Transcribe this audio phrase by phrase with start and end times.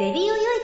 [0.00, 0.59] レディオよい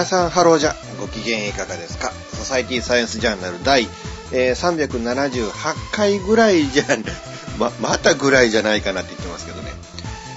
[0.00, 2.10] 皆さんハローじゃご機嫌いかがですか？
[2.32, 3.86] ソサイティサイエンスジャーナル第、
[4.32, 5.50] えー378
[5.92, 6.84] 回ぐらいじゃ、
[7.60, 9.70] ま、またぐらいじゃないかなって言ってますけどね。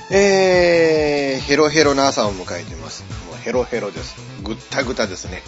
[0.09, 3.03] えー、ヘロヘロな朝を迎えてます。
[3.30, 4.16] もうヘロヘロです。
[4.44, 5.41] ぐったぐたですね。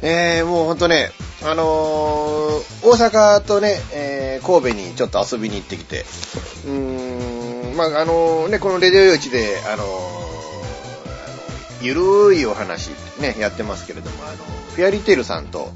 [0.00, 6.06] えー、もうほんとね、あのー大阪とね、えー神戸にちょっと遊びに行ってきて、
[6.66, 6.70] うー
[7.74, 10.13] ん、まあ、あのね、このレディオ用地で、あのー
[11.84, 12.88] ゆるいお話
[13.20, 14.36] ね、やってますけれども、あの、
[14.74, 15.70] フェアリテールさんと、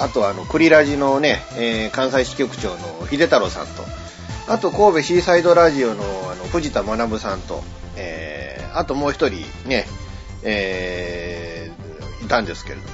[0.00, 3.84] あとあの、クリラジのね、えー関西支局長の秀太郎さんと、
[4.48, 7.62] あと神戸シーサイドラジオのあの藤田学さんと、
[7.96, 9.86] えーあともう一人ね、
[10.42, 12.88] えーいたんですけれども、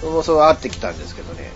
[0.00, 1.50] そうそう会ってきたんですけどね、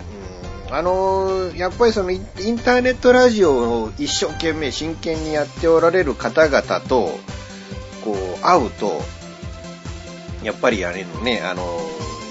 [0.69, 2.23] うんあのーやっぱりそのイン
[2.59, 7.17] ターネットラジオを一生懸命真剣にやっておられる方々と、
[8.03, 9.01] こう、会うと、
[10.43, 11.81] やっぱりあれのね、あの、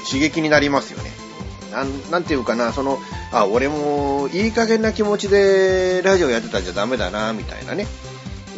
[0.07, 1.11] 刺激になりますよね。
[1.73, 2.99] なん、なんていうかな、その、
[3.33, 7.87] あ、俺もいい加減な気持ちでラジオやってたんじゃダメだな、みたいなね、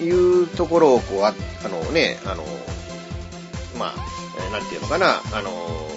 [0.00, 2.44] いうところをこう、ああのね、あの、
[3.78, 3.94] まあ、
[4.38, 5.88] えーなんていうのかな、あの、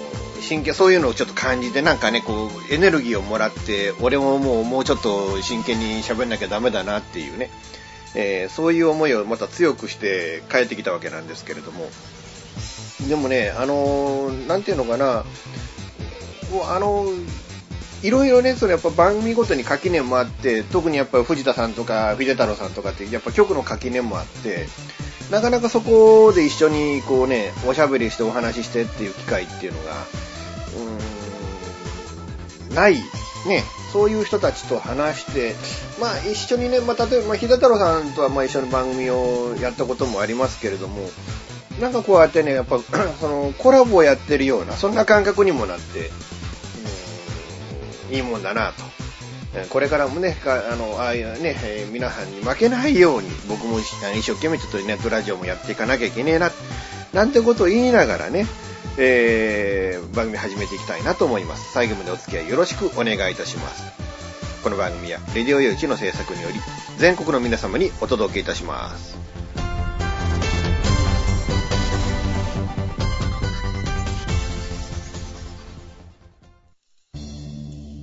[0.42, 7.50] 真剣、そういうのをちょっと感じて、なんかね、こう、エネルギーをもらって、俺ももう、もうちょっと真剣に喋んなきゃダメだなっていうね、
[8.14, 11.90] えーそういう思いをまた強くして帰ってきたわけなんですけれども、
[13.10, 15.26] でもね、あのーなんていうのかな、
[16.70, 17.06] あの
[18.02, 24.68] いろいろね、そのやっぱ番組ごとに垣根もあって、特にやっぱり藤田さんとか秀太郎さんとかって、やっぱ局の垣根もあって、
[25.32, 29.94] なかなかそこで一緒にこうね、おしゃべりしてお話ししてっていう機会っていうのが、
[32.70, 32.96] うーん、ない、
[33.48, 35.56] ね、そういう人たちと話して、
[36.00, 41.10] まあ一緒にね、まあ例えば、まあ、秀太郎さんとはまあ一緒に番組をやったこともありますけれども、
[41.80, 42.80] なんかこうやってね、やっぱ、
[43.20, 46.10] その、コラボをやってるような、そんな感覚にもなって、
[48.10, 48.84] うんいいもんだなと。
[49.70, 53.86] これからもね、あの、ああいうね、えー皆さんに負けないように、僕も一
[54.22, 56.52] 生懸命ちょっとネットラジオもやっていかなきゃいけねえな、
[57.14, 58.46] なんてことを言いながらね、
[58.98, 61.74] えー番組始めていきたいなと思います。
[61.74, 63.84] 最後までお付き合いよろしくお願いいたします。
[64.64, 66.56] この番組は、レディオ用地の制作により、
[66.98, 69.35] 全国の皆様にお届けいたします。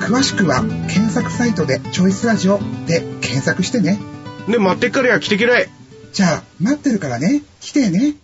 [0.00, 3.98] 詳しくは、検索サイトでチョイスラジオで検索してね。
[4.48, 5.68] で、待ってっからや、来てけらい。
[6.12, 8.14] じゃあ、待ってるからね、来てね。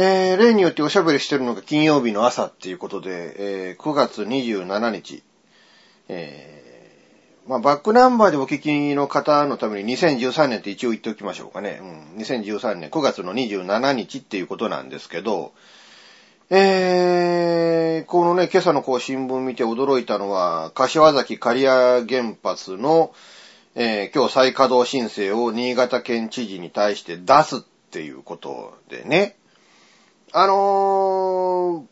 [0.00, 5.24] ええー、例によっておしゃべりしてるのが金曜日の朝っていうことで、えー、9月27日、
[6.08, 6.57] えー、
[7.48, 11.80] まあ、バックナンバーでお聞きの方のために2013年って一応言っておきましょうかね。
[11.80, 15.54] うん、2013年9月の27日っていうことなんですけど、
[16.50, 23.14] えー、このね、今朝のこう新聞見て驚いたのは、柏崎刈谷原発の、
[23.74, 27.60] えー、今日再稼働申請を新潟県知事に対して出すっ
[27.90, 29.36] ていうことでね。
[30.32, 31.86] あの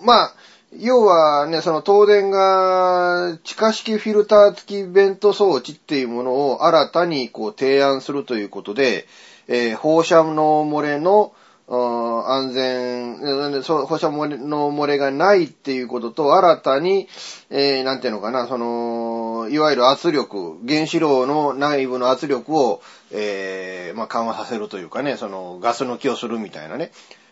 [0.00, 0.34] ー、まあ、
[0.78, 9.06] 要はね、その東電が地下式フィルター付きベント装置っていうものを新たにこう提案するということで、
[9.48, 11.34] えー、放射能漏れの
[11.68, 17.08] 安全、放射能漏れがないっていうことと、新たに、
[17.50, 26.90] えー、なんていうのかな、その、いわゆる圧力、原子炉の内部の圧力を、えー、まあ、緩和させるというかね、その、ガス抜きをするみたいなね、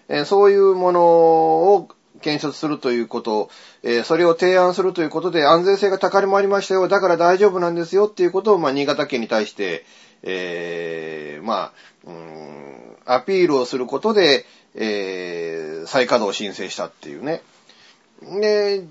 [0.09, 1.89] えー、そういうものを
[2.21, 3.51] 検出するということ、
[3.83, 9.85] えー、それを提案するということで、安全性が高まりましたよ、だから大丈夫なんですよっていうことを、まあ、新潟県に対して、
[10.23, 11.73] えー、まあ、
[12.07, 14.45] うん、アピールをすることで、
[14.75, 17.43] えー、再稼働を申請したっていうね。
[18.23, 18.85] で、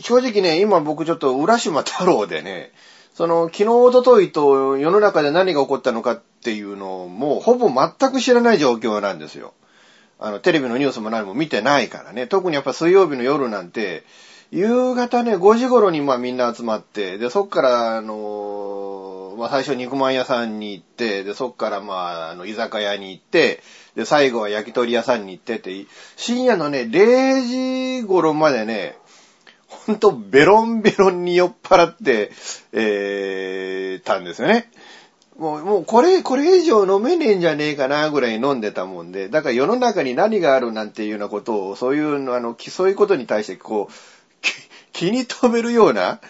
[0.00, 2.72] 正直ね、今僕ちょっと浦島太郎でね、
[3.14, 9.54] その、昨日、おとといと世の中で何が起こったのかっていうのを、もうほぼ全く知らない状況なんですよ。
[10.18, 12.26] あの、テレビのニュースも何も見てないからね。
[12.26, 14.04] 特にやっぱ水曜日の夜なんて、
[14.50, 21.94] 夕方ね、5時頃にまあみんな集まって、で、そっから、あのまあ最初肉まん屋さんに行って、で、そっからま
[22.28, 23.62] あ、あの、居酒屋に行って、
[23.94, 25.86] で、最後は焼き鳥屋さんに行ってって、
[26.16, 28.96] 深夜のね、0時頃までね、
[29.68, 32.30] ほんとベロンベロンに酔っ払って、
[32.72, 34.70] えー、たんですよね。
[35.38, 43.94] もう、もうこれ、これ以上飲めねえんじゃねえかなぐらい飲んでたもんで、だから世の中に何があるなんていうようなことを、そういう、あの、そういうことに対してこう、
[44.92, 46.20] 気に留めるような、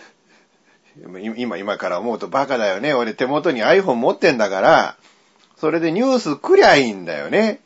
[1.37, 2.94] 今、今から思うとバカだよね。
[2.94, 4.97] 俺手元に iPhone 持ってんだから、
[5.56, 7.61] それでニュース来りゃいいんだよね。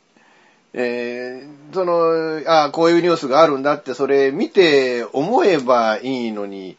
[0.73, 6.77] えー、その、ああ、こういうニュースがあるんだって、それ見て思えばいいのに、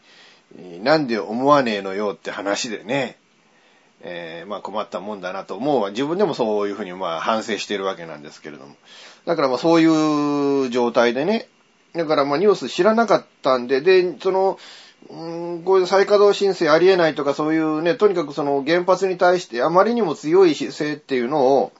[0.81, 3.17] なんで思わねえのよって話でね。
[4.03, 8.75] えー、まあ困ったもんだなと思う自分でもそういうふうにまあ反省してるわけなんですけれども。
[9.25, 11.47] だからまあそういう状態でね、
[11.93, 14.59] だからまあニュース知らなかったんで、で、その、
[15.09, 15.13] う
[15.57, 21.71] ん、こういう再稼働申請ありえないとかそういうね、とにかくその原発に対してあまりにも強い姿勢っていうのを、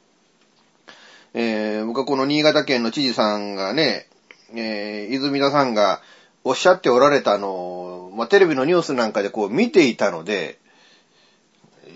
[1.34, 4.08] えー、僕はこの新潟県の知事さんがね、
[4.56, 6.02] えー、泉田さんが
[6.44, 10.60] おっしゃっておられたのを、まあ、テレビのニュースなんかでこう見ていたので、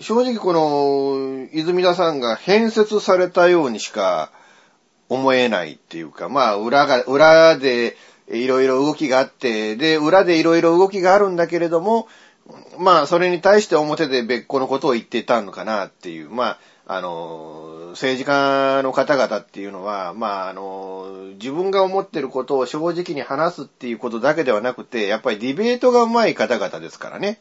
[0.00, 4.30] 正直この、泉田さんが変説されたようにしか
[5.08, 7.96] 思えないっていうか、まあ、裏が、裏で、
[8.30, 12.08] いろいろ動きがあって、で、裏でいろいろ動きがあるんだけれども、
[12.78, 27.40] まあ、それに対して表で別個のことを言ってたのかなっていう、まあ、あの、政治家の方々っていうのは、まあ、あの、自分が思ってることを正直に話すっていうことだけではなくて、やっぱりディベートが上手い方々ですからね。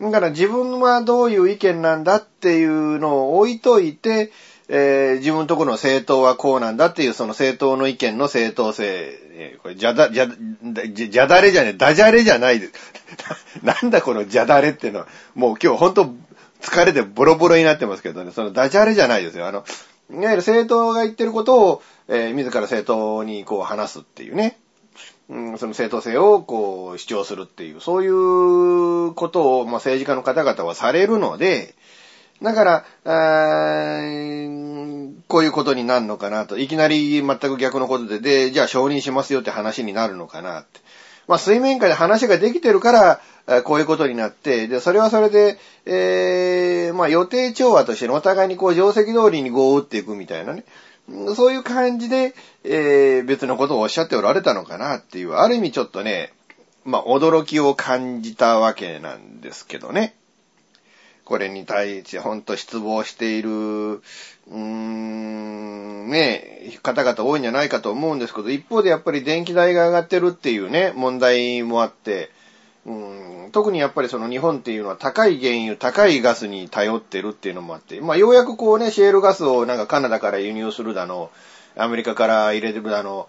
[0.00, 4.32] だから自分はどういう意見なんだっていうのを置いといて、
[4.68, 8.84] えー、自分のところの政党はこうなんだっていう、その政党の意見の正当性、
[9.32, 10.28] えー、これ、じゃだ、じゃ、
[10.94, 12.72] じゃだれじゃねえ、ダジャレじゃないです。
[13.62, 16.14] なんだこのじゃだれっていうのは、もう今日ほんと
[16.62, 19.46] 疲れてボロボロになってますけどね、そのダジャレじゃないですよ。
[19.46, 19.64] あの、
[20.12, 24.58] いわゆる政党が言ってることを、えー、自ら政党にこう話すっていうね。
[25.58, 31.74] その正当性をこう主張するっていう、そういうことを、まあ、政治家の方々はされるので、
[32.42, 32.84] だから、
[35.28, 36.58] こういうことになるのかなと。
[36.58, 40.80] いきなり全く逆のことで、で、じゃあ承認しますよって話になるのかなって。
[41.28, 50.64] まあ、水面下で話ができてるから、こういうことになって、で、それはそれで、えー、まあ、予定調和としてお互いにこう、定石通りに碁を打っていくみたいなね。
[51.34, 56.32] そういう感じで、えー、別のことをおっしゃっておられたのかなっていう、ある意味ちょっとね、
[56.84, 60.14] まあ、驚きを感じたわけなんですけどね。
[61.24, 72.30] これに対してほんと失望している、うーん、ね、方々多いんじゃないかと思うんですけど、一方でやっぱり電気代が上がってるっていうね、問題もあって、
[72.84, 73.19] うん
[73.50, 81.30] 特にやっぱりその日本っていうのは高い原油、高いガスに頼ってるっていうのもあって、まあようやくこうね、シェールガスをなんかカナダから輸入するだの、
[81.76, 83.28] アメリカから入れるだの、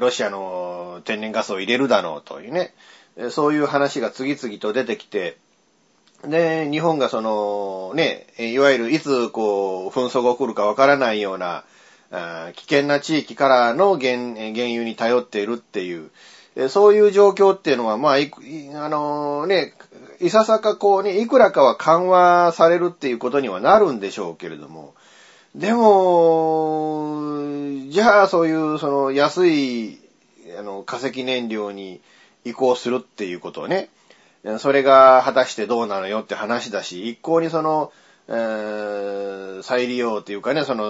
[0.00, 2.74] ロシアの天然ガスを入れるだのというね、
[3.30, 5.36] そういう話が次々と出てきて、
[6.24, 11.64] で、日本がその、ね、いわゆるいつこう、紛争が起こるかわからないような、
[12.54, 16.10] 危険な地域からの原原油に頼っているっていう、
[16.68, 18.30] そういう状況っていうのは、まあ、い
[18.74, 19.72] あのね、
[20.20, 24.94] いささかこうね、いくらかは緩和されるっていうことにはなるんでしょうけれども、
[25.54, 27.32] でも、
[27.88, 29.98] じゃあそういうその安い
[30.58, 32.00] あの化石燃料に
[32.44, 33.88] 移行するっていうことをね、
[34.58, 37.92] それが果たしてどうなのよって話だし、一向にその、
[38.28, 40.84] えー再利用というかね、その、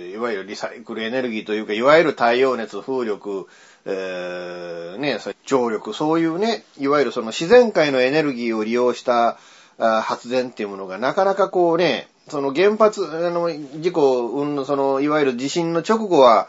[0.00, 3.46] いわゆるリサイクルエネルギーというか、いわゆる太陽熱、風力、
[3.86, 9.38] えーね、張力、そういうね、いわゆるその自然界のエネルギーを利用した
[9.78, 16.48] 発電っていうものがなかなかこうね、その原発、あの、事故、うん、その、いわゆる地震の直後は、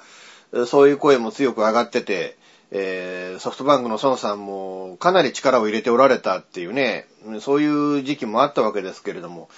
[0.68, 2.38] そういう声も強く上がってて、
[2.72, 7.08] えーソフトバンクの孫さんもかなり力を入れておられたっていうね、
[7.40, 9.50] そういう時期もあったわけですけれども、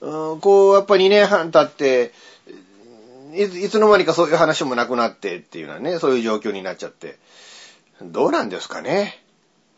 [0.00, 2.12] こう、やっぱり2年半経って、
[3.34, 7.18] いつの間にかそういう話もなくなってっていうのはね、そういう状況になっちゃって、
[8.02, 9.22] どうなんですかね。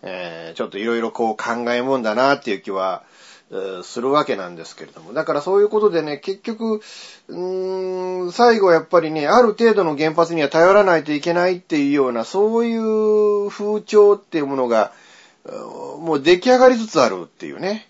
[0.03, 3.05] えーちょっといろいろこう考えもんだなっていう気は、
[3.83, 5.13] するわけなんですけれども。
[5.13, 6.81] だからそういうことでね、結局、
[7.29, 14.93] うーん、最後やっぱりね、ある程度の原発には頼らないといけないっていうような、そういう風潮っていうものが、
[15.99, 17.89] もう出来上がりつつあるっていうね。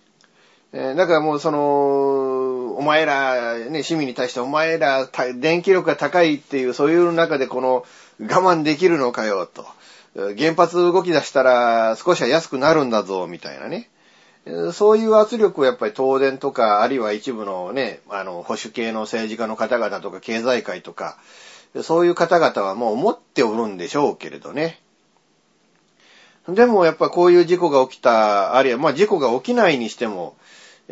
[0.73, 7.85] えだからもうその、お前ら、ね、市民に対してお前ら、電気力が高いっていう、そういう中でこの、
[8.21, 9.67] 我慢できるのかよ、と。
[10.14, 13.91] 原発動き出したら少しは安くなるんだぞ、みたいなね。
[14.73, 21.17] そういう圧力をやっぱり東電とか、あるいは一部のね、あの、保守系の政治家の方々とか、経済界とか、
[21.83, 24.81] そういう方々はもう思っておるんでしょうけれどね。
[26.49, 30.35] でもやっぱこういう事故が起きた、あるいはまあ事故が起きないにしても、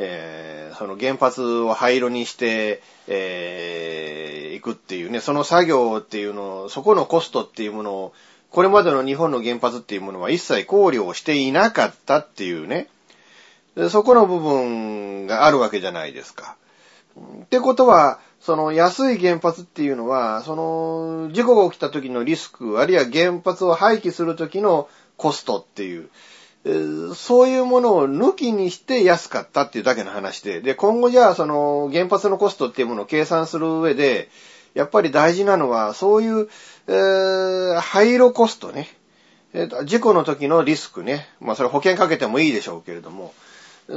[0.03, 4.31] えーその原発を廃炉にして、えー
[4.61, 8.13] 行くっていうね、その作業っていうのを、そこのコストっていうものを、
[8.51, 12.89] これまでの日本の原発っていうものは一切考慮をしていなかったっていうね、
[13.89, 16.57] そこの部分があるわけじゃないですか。
[17.43, 26.09] ってことは、その安い原発っていうのは、その事故が起きた時のリスク、あるいは原発を廃棄する時のコストっていう、
[26.65, 34.29] そういうものを抜きにして安かったっていうだけの話で、で、今後じゃあその原発のコストっていうものを計算する上で、
[34.75, 36.49] やっぱり大事なのは、そういう、
[36.87, 38.89] えー廃炉コストね。
[39.55, 41.29] えー事故の時のリスクね。
[41.41, 43.33] まあそれ保険かけてもいいでしょうけれども、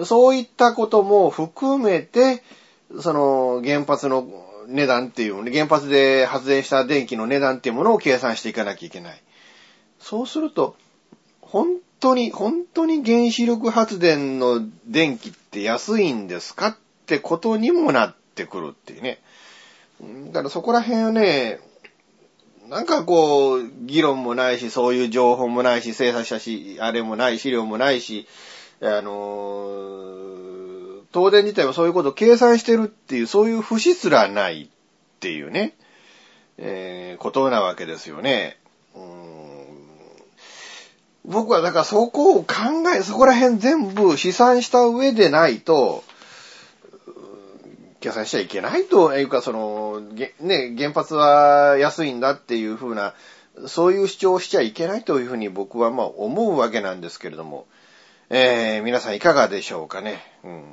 [0.05, 2.43] そういったことも含めて、
[3.01, 4.25] その原発の
[4.67, 9.21] 値段っていう、原発で発電した電気の値段っていうものを計算していかなきゃいけない。
[9.99, 10.77] そうすると、
[11.41, 11.67] 本
[12.03, 19.19] 当に、本当に原子力発電の電気って安いんですかってことにもなってくるっていうね。
[20.27, 21.59] だからそこら辺はね、
[22.67, 28.27] なんかこう、議論もないし、そういう情報もないし、精査したし、あれもない、資料もないし、
[28.81, 30.33] あの
[31.13, 34.67] 東電自体はそういうことを計算してるっていう、そういう節すらないっ
[35.21, 35.73] ていうね、
[36.57, 38.57] えーことなわけですよね。
[41.25, 42.53] 僕はだからそこを考
[42.95, 46.03] え、そこら辺全部試算した上でないと、
[48.01, 50.01] 計算しちゃいけないというか、その、
[50.41, 53.13] ね、原発は安いんだっていうふうな、
[53.67, 57.67] そういう主張をしちゃいけないというふうに僕はまあ思うわけなんですけれども、
[58.29, 60.21] えー皆さんいかがでしょうかね。
[60.43, 60.63] うん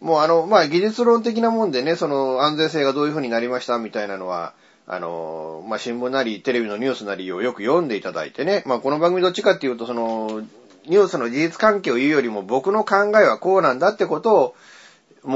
[0.00, 4.52] もうあの、まあ、技術論的なもんでね、その安全性がどういうふうになりましたみたいなのは、
[4.86, 10.42] あの、まあ、新聞なりテレビのニュースなりをよく読んでいただいてね、まあ、この番組どっちかっていうと、その、
[10.86, 14.54] ニュースの事実関係を言うよりも僕の考えはこうなんだってことを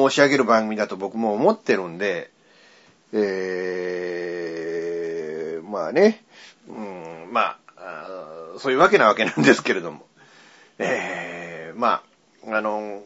[0.09, 2.30] 申し上げる番組だと僕も思ってるんで、
[3.12, 6.23] えー、まあね、
[6.69, 10.07] うん、まあ、そういうわけなわけなんですけれども、
[10.78, 12.02] えー、ま
[12.47, 13.02] あ、あの、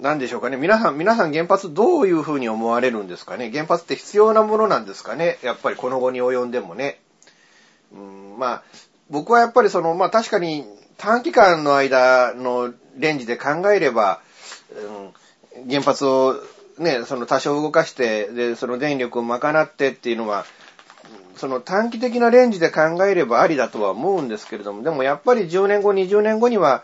[0.00, 0.56] なんでしょうかね。
[0.56, 3.50] 皆さん、皆さん原発どういうふうに思われるんですかね。
[3.50, 5.38] 原発って必要なものなんですかね。
[5.42, 7.00] やっぱりこの後に及んでもね。
[7.92, 8.62] うん、まあ、
[9.08, 10.66] 僕はやっぱりその、まあ確かに
[10.98, 14.20] 短期間の間のレンジで考えれば、
[15.56, 16.36] うん、原発を
[16.78, 20.44] ね、その多少動かして、で、その電力を賄ってっていうのは、
[21.36, 26.82] その短期的なレンジで考えればありだとは思うんですけれども、でもやっぱり10年後、20年後には、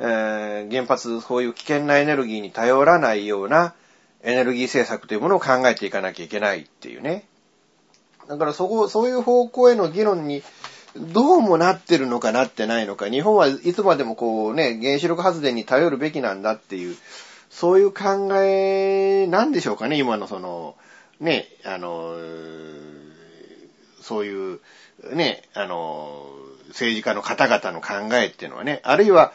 [0.00, 3.74] えー原発、そういう危険なエネルギーに頼らないような
[4.22, 7.24] エネルギー政策というものを考えていかなきゃいけないっていうね。
[8.28, 10.42] だからそこ、そういう方向への議論に
[10.96, 16.96] どうもなってるのかなってないのか、日本はいつまでもこうね、原子力発電に頼るべきなんだっていう、
[17.50, 20.76] そういう考えなんでしょうかね、今のその、
[21.20, 22.16] ね、あの、
[24.00, 24.60] そういう、
[25.12, 26.26] ね、あの、
[26.68, 29.32] 政治家の方々の考えっていうのはね、あるいは、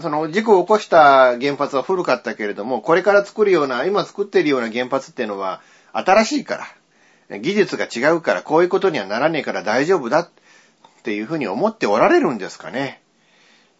[0.00, 5.60] その事故を起こした原発は古かったけれども、これから作るような、今作っているような原発っていうのは
[5.92, 6.66] 新しいか
[7.30, 10.28] ら、技術が違うから、こういうことにはならねえから大丈夫だっ
[11.02, 13.00] ていうふうに思っておられるんですかね。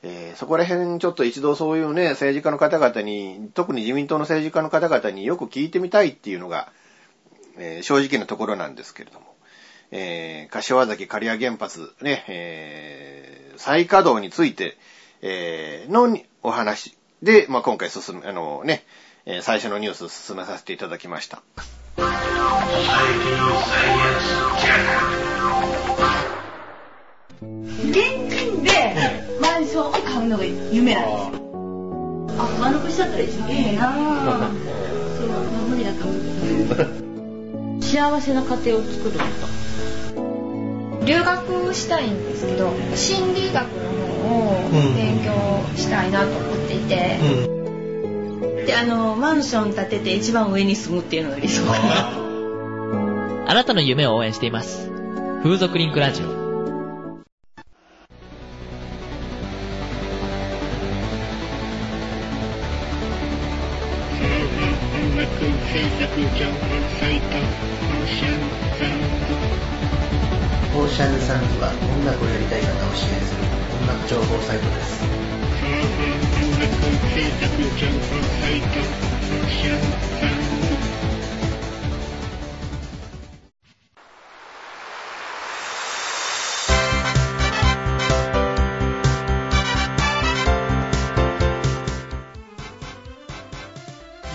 [0.02, 6.71] えーそこら辺ちょっと一度そういうね、政治家の方々に、特に自民党の政治家の方々によく聞いてみたいっていうのが、
[7.59, 9.35] えー正直なところなんですけれども。
[9.90, 14.76] えー柏崎刈谷原発ね、えー再稼働について、
[15.22, 18.84] えーのお話で、まあ、今回進め、あのね、
[19.24, 21.42] えー最初のニュース進めさせていただきました。
[27.40, 27.94] 現
[28.28, 28.94] 金で
[29.40, 31.46] マンションを買うのが夢なんですよ。
[32.38, 34.48] あ、丸腰だったら一番いいなぁ。
[35.16, 36.14] そう、まあ無理だと思
[37.78, 37.82] う。
[37.82, 39.65] 幸せな家庭を作ると。
[41.06, 45.32] 留学したいんですけど心理学の方を勉強
[45.76, 47.18] したいなと思っていて、
[48.66, 52.26] で、あの、マンション建てて一番上に住むっていうのが理想 かな。
[53.48, 54.90] あなたの夢を応援しています。
[55.44, 56.26] 風俗リンクラジオ。
[56.26, 56.45] オ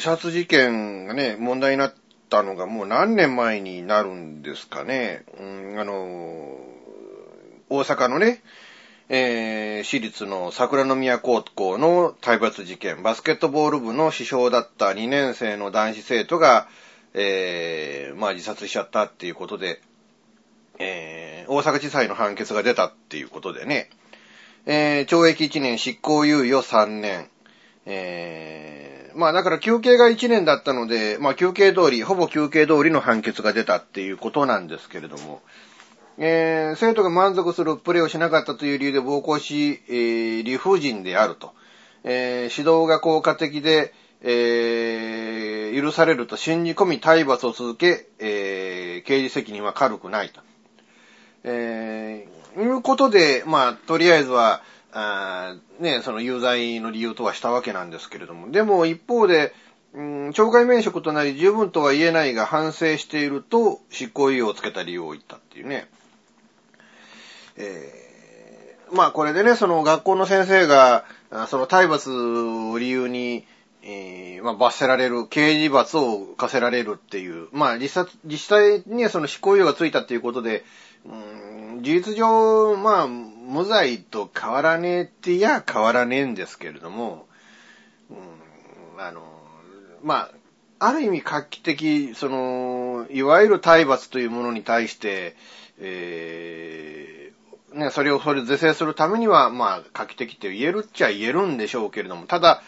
[0.00, 1.94] 自殺事件がね、問題になっ
[2.30, 5.26] たのがもう何年前になるんですかね。
[5.38, 5.92] うん、あの、
[7.68, 8.42] 大阪のね、
[9.10, 16.66] えー私立の桜宮高校の体罰事件、バスケットボール部の主将だった2年生の男子生徒が、
[17.12, 19.82] えーまあ自殺しちゃったっていうことで、
[20.78, 23.90] えー大阪地裁の判決が出たっていうことでね、
[24.64, 27.28] えー懲役1年、執行猶予3年、
[27.84, 35.42] えーまあだから休憩が1年だったので、まあ休憩通り、ほぼ休憩通りの判決が出たっていうことなんですけれども、
[36.18, 41.52] えー生徒が満足するプレーをしなかったという理由で暴行し、えー理不尽であると。
[42.04, 43.92] えー指導が効果的で、
[44.22, 50.40] えー許されると信じ込み体罰を続け、えー刑事責任は軽くないと。
[51.44, 59.54] えーいうことで、まあ、とりあえずは、あね、その有罪の理由とはしたわけなんですけれども、でも一方で、
[59.94, 65.88] うん、懲戒免職となり十分とは言えないが反省していると執行猶予をつけた理由を言ったっていうね。
[67.56, 68.10] えー
[68.92, 71.04] まあこれでね、その学校の先生が、
[71.46, 73.46] その体罰を理由に、
[73.84, 80.64] えーまあ罰せられる、刑事罰を課せられるっていう、まあ実際、にはその執行猶予がついたっていうことで、
[81.06, 81.50] うん
[81.82, 83.08] 事実上、まあ、
[83.50, 87.26] 無罪と変わらねえっていや変わらねえんですけれども、
[88.08, 88.16] うん
[89.02, 89.22] あの、
[90.02, 90.30] ま
[90.78, 95.36] あ、ある意味画期的、その、いわゆる体罰というものに対して、
[95.80, 102.62] えーね、それをそれ是正するためには、まあ、画期的って言えるっちゃ言えるんでしょうけれども、ただ、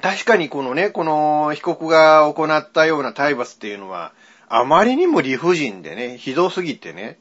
[0.00, 4.12] 確かにこのね、この被告が行ったような体罰っていうのは、
[4.48, 7.18] あまりにも理不尽でね、ひどすぎてね、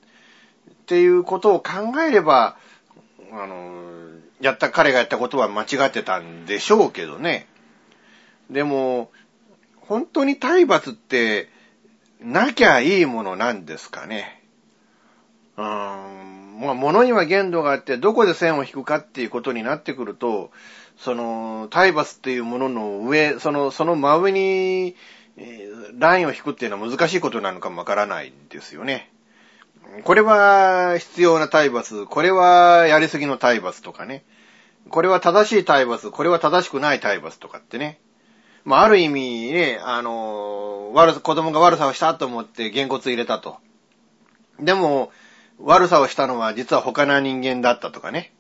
[0.88, 2.56] っていうことを考えれば、
[3.34, 3.74] あの、
[4.40, 7.46] やった、彼がやったことは間違ってたんでしょうけどね。
[8.50, 9.12] でも、
[9.76, 11.50] 本当に体罰って、
[12.22, 14.42] なきゃいいものなんですかね。
[15.58, 20.52] うーん、まあ、物には限度があって、どこで線を引くかっていうことになってくると、
[20.96, 24.96] その、体罰っていうものの上、その、その真上に、
[26.00, 29.12] ラインを引くっていうのは難しいことなのかもわからないですよね。
[30.04, 34.24] これは必要な体罰、これはやりすぎの体罰とかね。
[34.90, 38.00] これは正しい体罰、これは正しくない体罰とかってね。
[38.64, 43.58] まあ、ある意味ね、あの、悪さ、子供が悪さをしたと思ってげんこつ入れたと。
[44.60, 45.12] でも、
[45.60, 48.34] 悪さをしたのは実は他の人間だったとかね。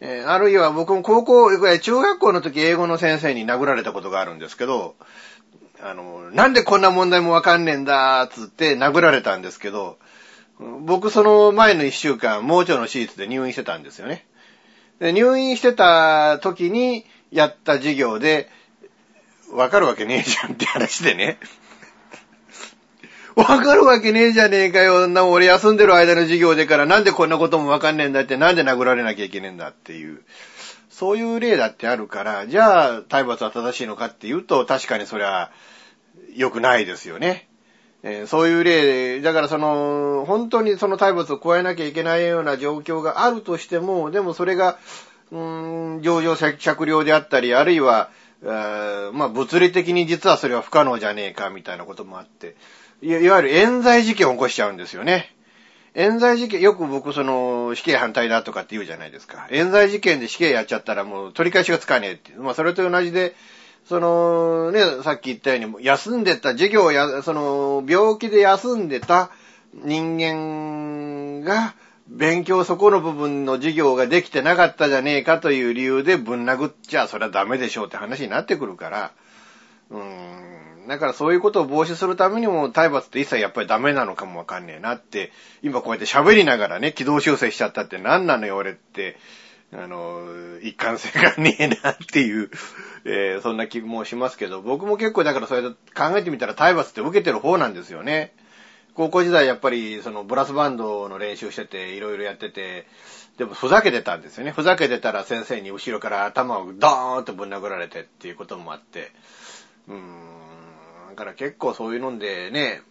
[0.00, 4.96] えー、あるいは僕も高校、中学校の時英語の先生に殴られたことがあるんですけど、
[5.80, 9.98] あの、なんでこんな問題もわかんねえんだ、つって殴られたんですけど、
[10.58, 14.26] 僕その前の一週間、盲腸の手術で入院してたんですよね。
[14.98, 18.48] で入院してた時にやった授業で、
[19.52, 21.38] わかるわけねえじゃんって話でね。
[23.34, 25.08] わかるわけねえじゃねえかよ。
[25.08, 30.22] な、俺休んでる間の授業でからなんでこんなこともわかんねえんだって、なんで殴られなきゃいけねえんだっていう。
[30.90, 35.50] そういう例だってあるから、じゃあ、体罰は正しいのかっていうと、確かにそれは
[36.34, 37.48] 良くないですよね。
[38.04, 44.78] えー、そういう例で、だからその、本当にその体罰を加えなきゃいけないような状況があるとしても、でもそれが、
[45.30, 48.10] うーん、上場酌量であったり、あるいは、
[48.42, 52.56] まあ物理的に実はそれは不可能じゃねえかみたいなこともあって、
[53.02, 55.34] いわゆる冤罪事件を起こしちゃうんですよね。
[55.94, 59.46] 冤罪事件、よく僕その死刑反対だとかって言うじゃないですか。
[59.50, 62.42] 冤罪事件で死刑やっちゃったらもう取り返しがつかねえっていう。
[62.42, 63.34] まあそれと同じで、
[63.88, 69.30] そのね、さっき言ったように、休んでた、授業や、その病気で休んでた
[69.74, 71.74] 人間が、
[72.08, 79.12] 勉強そこの部分の授業ができてなかったじゃねえかという理由でぶん殴っちゃそれはダメでしょうって話になってくるから、
[79.90, 89.16] うーん、だからそういうことを防止するためにも体罰って一切やっぱりダメなのかもわかんねえなって、今こうやって喋りながらね、軌道修正しちゃったって何なのよ俺って、
[89.72, 90.20] あの、
[90.62, 92.50] 一貫性がねえなっていう、
[93.04, 95.76] えー、そんな気もしますけど、僕も結構だからそれ考
[96.16, 98.34] えてみたら体罰って受けてる方なんですよね。
[98.94, 102.86] 高校時代やっぱりそのブラスバンドの練習してて、いろいろやってて、
[103.38, 104.52] でもふざけてたんですよね。
[104.52, 109.10] ふざけてたら先生に後ろから頭をドーンとぶん殴られてっていうこともあって、
[109.88, 112.82] うーん、だから結構そういうのでね、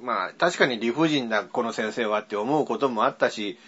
[0.00, 3.58] うん、まあ確かに理不尽だこの先生はって思うこともあったし、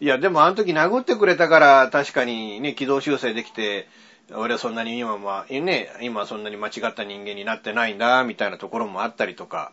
[0.00, 3.88] いやでもあの時殴ってくれたから確かにね、軌道修正できて、
[4.30, 9.72] 俺はそんなに今は、ね、今そんなに間違った人間になってないんだ、みたいなところもあったりとか、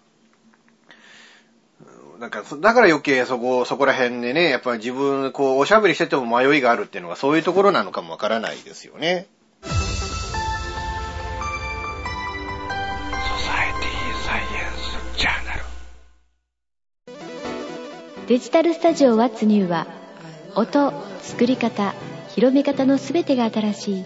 [2.20, 9.28] なんか、だから余計そこ、そこら辺でね、やっぱり自分、こう、おしゃべりしてても迷いがあるっていうのがそういうところなのかもわからないですよね。
[18.28, 19.88] デジタルスタジオワッツニューは、
[20.56, 21.96] 音、作り方、
[22.36, 24.06] 広め方のすべてが新しい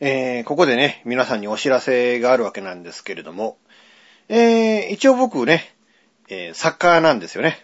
[0.00, 3.56] えー、ここでね、皆さんにお知らせがあるわけなんですけれども、
[4.28, 5.74] えー、一応僕ね、
[6.28, 7.56] えー、作家なんですよね。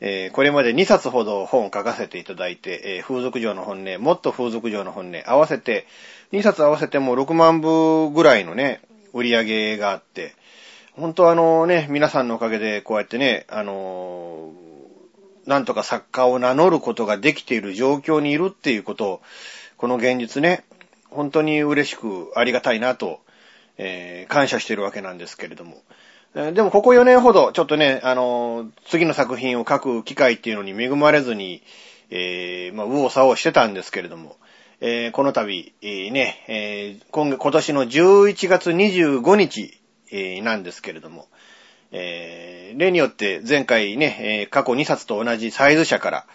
[0.00, 5.86] えー、これまで2冊ほど本を書かせていただいて、えー、風俗嬢の本音、もっと風俗嬢の本音、合わせて、
[6.32, 8.82] 2冊合わせても6万部ぐらいのね、
[9.14, 10.34] 売り上げがあって、
[10.92, 14.71] 本当あのね、皆さんのおかげでこうやってね、あのー、
[15.46, 19.22] なんとか作家を名乗ることができている状況にいるっていうことを、
[19.76, 20.64] この現実ね、
[21.10, 23.20] 本当に嬉しくありがたいなと、
[23.78, 25.82] えー、感謝しているわけなんですけれども。
[26.34, 31.62] でもここ4年ほど、ちょっとね、あの、次の作品を書く機会っていうのに恵まれずに、
[32.08, 34.36] えー、まあ、右往左往してたんですけれども、
[34.80, 39.78] えー、この度、えー、ね、えー、今今年の11月25日、
[40.10, 41.28] えー、なんですけれども、
[41.92, 46.26] えー、例によって前回ね、えー、過去2冊と同じサイズ社から、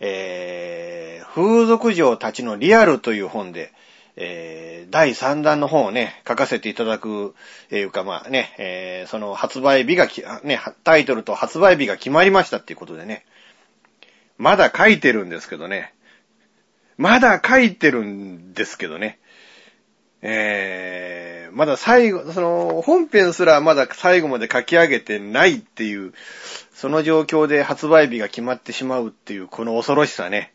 [0.00, 3.72] えー、風俗嬢たちのリアルという本で、
[4.16, 7.34] えー、第3弾の本をね、書かせていただく、
[7.70, 10.08] え、いうかまあね、えー、その発売日が
[10.44, 13.24] ね、タイトルと発売日が決まりましたっていうことでね、
[14.38, 15.94] まだ書いてるんですけどね、
[16.98, 19.18] まだ書いてるんですけどね、
[20.22, 26.14] えー、まだ最後、その、本編すらまだ最後まで書き上げてないっていう、
[26.72, 30.52] その状況で発売日が決まってしまうっていう、この恐ろしさね。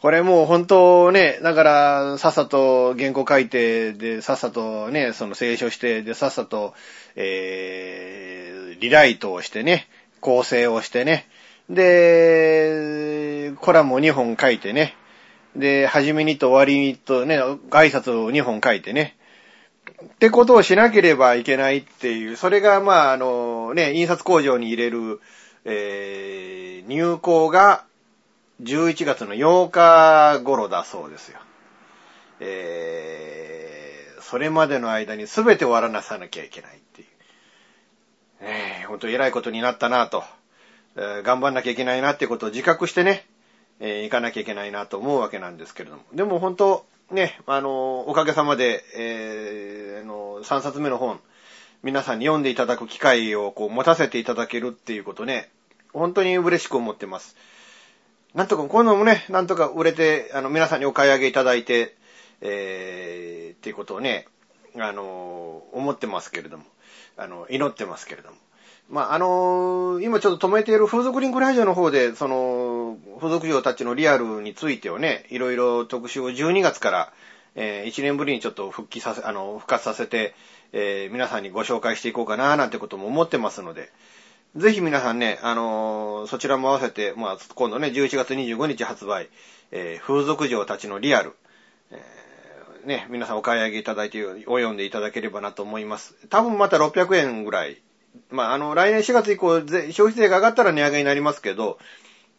[0.00, 6.74] これもう本当ね、だから、さっさと原稿書いて、で、さっさとね、その清書して、で、さっさと、
[7.16, 9.88] えー、リライトをしてね、
[10.20, 11.26] 構成をしてね、
[11.70, 14.94] で、コラムを2本書いてね、
[15.56, 19.16] で、初めにと終わりにとね、挨拶を2本書いてね、
[20.04, 25.20] ってことをしなければいけないっていう、それが、まあ、あの、ね、印刷工場に入れる、
[25.64, 27.84] えー、入稿が
[28.62, 31.38] 11月の8日頃だそうですよ。
[32.40, 37.08] えー、それまでの間に全て終わらなさなきゃいけないっていう。
[38.40, 40.24] えー、本当偉いことになったなぁと、
[40.96, 43.26] えー頑張んなきゃいけないなってことを自覚してね、
[43.80, 46.02] えー行かなきゃいけないなと思うわけなんですけれども。
[46.12, 51.20] でも本当、ね、あの、おかげさまで、えー、あの、3冊目の本、
[51.82, 55.50] 皆さんに読んでいただく機会をこう持たせていただけるっていうことね、
[55.92, 57.36] 本当に嬉しく思ってます。
[58.34, 61.94] なんとか、こういうのもね、なんとか売れて、あの、皆さんにお買い上げいただいて、
[62.40, 64.26] えー、っていうことをね、
[64.76, 66.64] あの、思ってますけれども、
[67.16, 68.36] あの、祈ってますけれども。
[68.90, 77.12] まあ、あの今ちょっと止めている風俗リンクラジオの方で、その、風俗嬢たちのリアルについてをね、いろいろ特集を12月から、
[77.54, 80.34] えー1年ぶりにちょっと復帰させ、あの、復活させて、
[80.72, 83.90] えー皆さんにご紹介していこうかな、なんてことも思ってますので、
[84.56, 89.28] ぜひ皆さんね、あのーそちらも合わせて、まあ、今度ね、11月25日発売、
[89.72, 91.34] えー風俗嬢たちのリアル、
[91.90, 96.14] えーね、皆さんお買い上げいただいて、お読んでいただければなと思います。
[96.28, 97.80] 多分また600円ぐらい。
[98.30, 101.78] まあ、あの、来年4月以降、消費税が上がったら値上げになりますけど、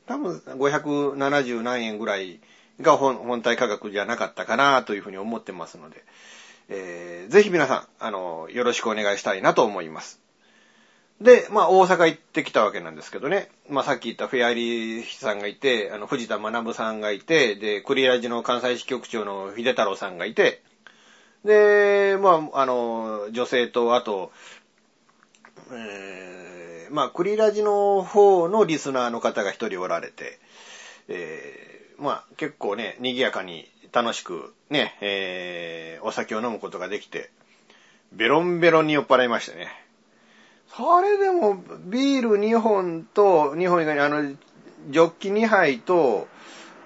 [0.05, 2.39] 多分570何円ぐらい
[2.81, 6.03] が本体価格じゃなかったかなというふうに思ってますので、
[6.69, 10.21] えーぜひ皆さん、あの、よろしくお願いしたいなと思います。
[11.21, 13.49] で、まあ、大阪行ってきたわけなんですけどね。
[13.69, 20.61] まあ、さっき言ったフェアリーさんがいて、あの、藤田学さんがいて、で、クリアラジの関西支局長の秀太郎さんがいて、
[21.45, 24.31] で、まあ、あの、女性と、あと、
[25.71, 30.39] えーまあ、クリラジの方のリスナーの方が一人おられて、
[31.07, 37.31] えーまあ、結構ね、賑やかに楽しくね、えーお酒を飲むことができて、
[38.13, 39.69] ベロンベロンに酔っ払いましたね。
[40.75, 44.21] それでも、ビール2本と、2本以外にあの、
[44.89, 46.27] ジョッキ2杯と、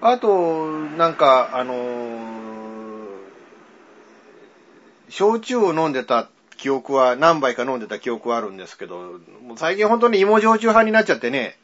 [0.00, 2.40] あと、なんか、あのー
[5.10, 6.28] 焼酎を飲んでた
[6.60, 9.18] 記憶は、何杯か飲んでた記憶はあるんですけど、
[9.56, 11.56] 最近本当に芋焼酎派になっちゃってね、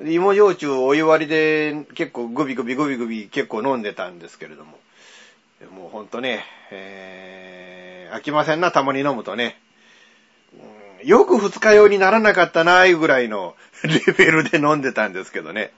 [0.00, 4.78] 芋焼酎お湯割りで結構グビグビグビグビ結構飲んでたんですけれども、
[5.76, 9.60] もうほんとね、えー、飽きませんな、たまに飲むとね。
[11.04, 15.72] よく二日酔いにならなかったな、いぐらいの レベルで飲んでたんですけどね。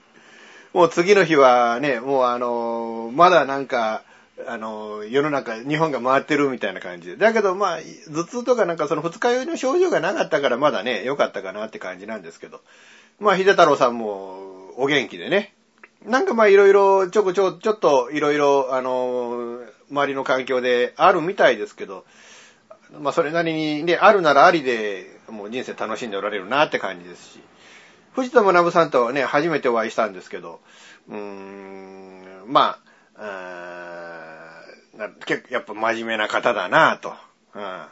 [0.71, 4.03] もう次の日はね、もうあのまだなんか、
[4.47, 7.15] あの世の中、日本が回ってるみたいな感じで。
[7.15, 7.79] だけどまあ、
[8.11, 12.61] 頭痛とかなんかその二日酔いの症状がなかったからまだね、良かったかなって感じなんですけど。
[13.19, 15.53] まあ、秀太郎さんもお元気でね。
[16.03, 22.05] なんかまあいろいろ、ちょこちょ、ちょっといろいろ、あの周りの環境であるみたいですけど、
[22.99, 27.39] まあそれなりにね、あるならありで、もう人生楽しんでおられるなって感じですし。
[28.13, 30.61] 藤田学さんとはね、初めてお会いしたんですけど、
[31.09, 32.79] うーん、ま
[33.17, 33.74] あ、あ
[35.25, 37.13] 結構やっぱ真面目な方だなぁと。
[37.53, 37.85] うん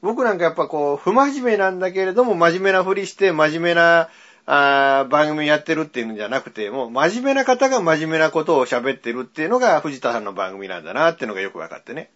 [0.00, 4.08] 僕なんかやっぱこう、不真面目なんだけれども、真面目なふりして、真面目な、
[4.46, 12.10] あ番組やってるっていうんじゃなくて、もう真面目な方が真面目なことを喋ってるっていうのが藤田さんの番組なんだなっていうのがよく分かってね。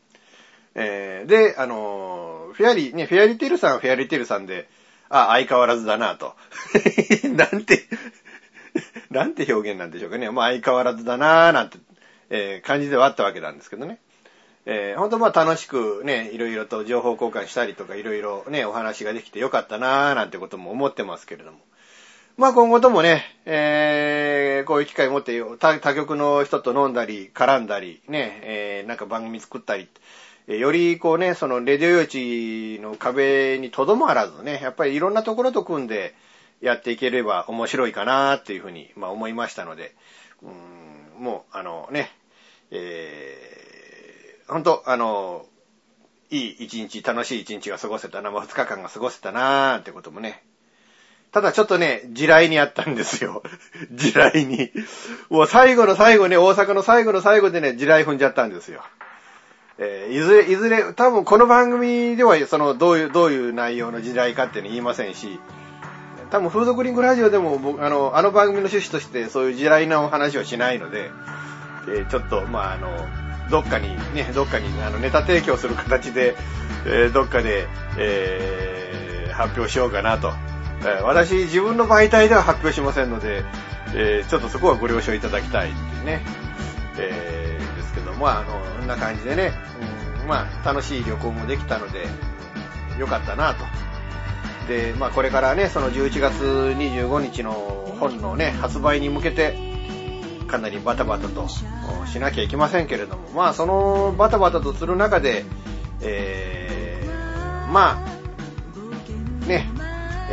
[0.75, 4.69] えーで、あのーフェアリー、ね、フェアリーテールさんはフェアリーテールさんで、
[5.11, 6.35] あ、相変わらずだなと。
[7.29, 7.85] なんて、
[9.11, 10.31] なんて表現なんでしょうかね。
[10.31, 11.79] まあ相変わらずだなーなんて、
[12.31, 13.99] えー感じではあったわけなんですけどね。
[14.64, 21.59] えー、本当まあ楽しくね、いろいろと情報交換したりとか、いろいろね、お話ができてよかったなーなんてことも思ってますけれども。
[22.37, 29.88] まあ今後ともね、えー、こういう機会持って他他局の人と飲んだり、絡んだり、ね、えー、なんか番組作ったり、
[30.46, 36.14] よりこうね、そのレディオ用地の壁にとどまらずね、やっぱりいろんなところと組んで
[36.61, 39.94] やっていければ面白いかなっていうふうに、まあ思いましたので、
[40.42, 42.11] うんもうあのね、
[42.70, 43.62] えー、
[44.53, 45.47] 本当あの、
[46.31, 50.43] いい一日、楽しい一日が過ごせたな、まあ二日間が過ごせたなーってこともね、
[51.33, 53.43] ただちょっとね、地雷にあったんですよ。
[53.91, 54.71] 地雷に。
[55.31, 58.83] もう最後の最後ね、大阪の最後の最後でね、地雷踏んじゃったんですよ。
[59.79, 65.41] えーいずれ、いずれ、多分この番組では、その、どういう、どういう内容の地雷かっていうの言いませんし、
[66.31, 71.11] 多分風俗リンクラジオでも僕、あの、あの番組の趣旨としてそういう地雷の話をしないので、
[71.88, 72.91] えーちょっと、まああの、
[73.51, 76.35] どっかにね、どっかにあのネタ提供する形で、
[76.87, 77.67] えーどっかで、
[77.99, 80.33] えー発表しようかなと。
[80.81, 83.45] えー私、自分の媒体では発表しませんので、
[83.95, 86.23] えーちょっとそこはご了承いただきたいっていうね。
[86.99, 89.53] えーですけども、あの、こんな感じでね、
[90.23, 92.07] うんまあ、楽しい旅行もできたので、
[92.99, 93.65] よかったなと。
[94.69, 97.53] で、まあ、これからね、その11月25日の
[97.99, 99.72] 本のね、発売に向けて、
[100.53, 101.65] かなりバタバタとし
[102.21, 105.47] なきゃいけませんけれども、まあ、そのバタバタとする中で、
[106.03, 108.05] えー、ま
[109.43, 109.67] あ、ね、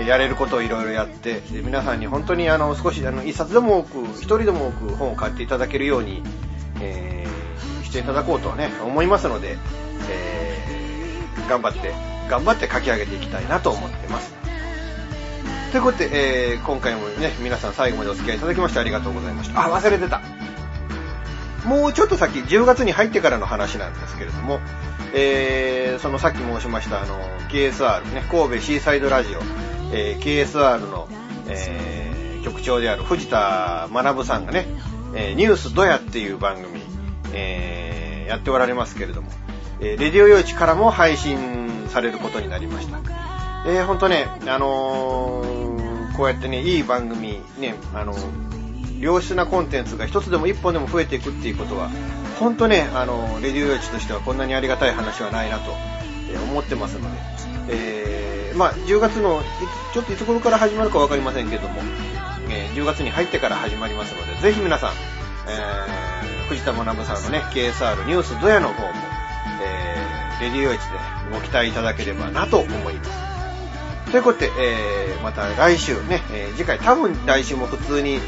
[0.05, 6.21] やれることをいろいろやって、皆さんに本当にあの少しあの一冊でも多く、一人でも多く本を買っていただけるように、
[6.81, 7.29] えー
[7.83, 9.57] していただこうとはね、思いますので、
[10.11, 11.91] えー頑張って、
[12.29, 14.38] 頑張って書き上げていきたいなと思ってます。
[15.71, 19.65] ということで、えー今回もね、皆さん最後までお付き合いいただきましてありがとうございました。
[19.65, 20.21] あ、忘れてた。
[21.65, 24.59] もうちょっと先、10月に入ってからの話なんですけれども、
[25.13, 29.39] えーそのさっき申しました、あの、KSR ね、神戸シーサイドラジオ、
[29.93, 31.07] えー KSR の、
[31.47, 34.65] えー局長である藤田学さんがね、
[35.13, 36.81] えーニュースドヤっていう番組、
[37.33, 39.29] えーやっておられますけれども、
[39.81, 43.18] えーレディオ用地からも配信されることになりました。
[43.69, 45.59] えー、ほんとね、あのー
[46.19, 48.13] こうやってね、いい番組、ね、あの
[48.99, 51.89] 良質なコンテンツが一つでも一本でも増えていくっていうことは、
[52.37, 55.71] ほんとね、あのレディオ用地としてはこんなにありがたい話はないなと、
[56.29, 57.17] え思ってますので、
[57.69, 59.41] えまあ、10月の、
[59.93, 61.79] ちょっといつ頃から始まるかわかりませんけども、
[62.49, 64.91] え10月に入ってから始まりますので、ぜひ皆さん、
[65.47, 68.89] えー藤田学さんのね、KSR ニュースドヤの方も、
[69.61, 70.97] えレディオイチで
[71.31, 73.18] ご期待いただければなと思います。
[74.11, 78.19] ということで、えーまた来週ね、えー次回多分来週も普通に、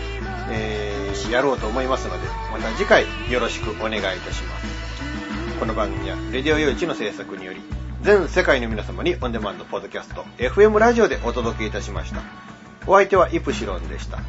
[0.51, 5.59] えーやろうと思いますので、また次回よろしくお願いいたします。
[5.59, 7.61] この番組は、レディオ用地の制作により、
[8.01, 12.21] 全世界の皆様にオンデマンドポッドキャスト、FM ラジオでお届けいたしました。
[12.87, 14.19] お相手はイプシロンでした。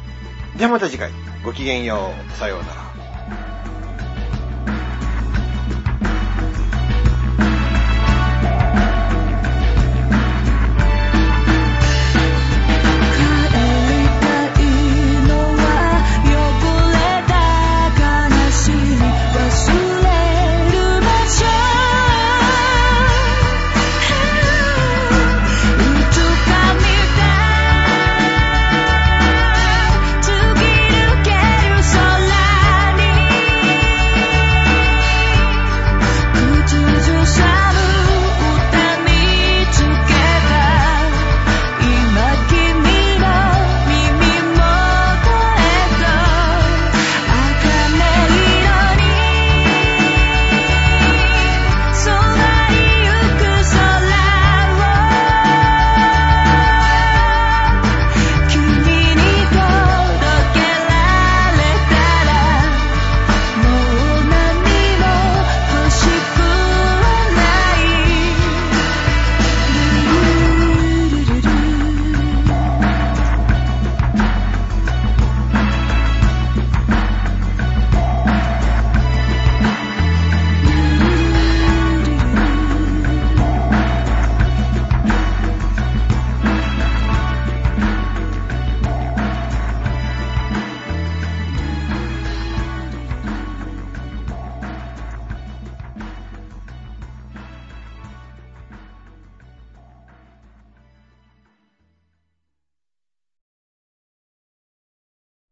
[0.57, 1.11] ではまた次回、
[1.43, 2.92] ごきげんよう、さようなら。